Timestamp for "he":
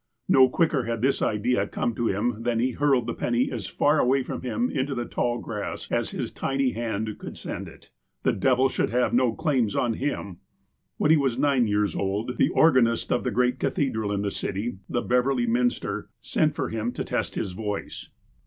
2.57-2.71, 11.11-11.17